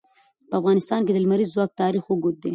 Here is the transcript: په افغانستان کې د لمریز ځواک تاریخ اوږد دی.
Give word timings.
په 0.49 0.55
افغانستان 0.59 1.01
کې 1.05 1.11
د 1.13 1.17
لمریز 1.23 1.49
ځواک 1.55 1.71
تاریخ 1.81 2.03
اوږد 2.07 2.35
دی. 2.43 2.49